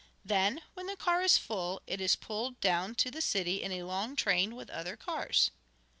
[0.25, 3.83] Then, when the car is full, it is pulled down to the city in a
[3.83, 5.51] long train, with other cars."